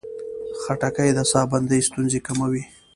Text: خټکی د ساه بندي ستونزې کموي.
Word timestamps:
خټکی 0.61 1.09
د 1.17 1.19
ساه 1.31 1.45
بندي 1.51 1.79
ستونزې 1.87 2.19
کموي. 2.27 2.63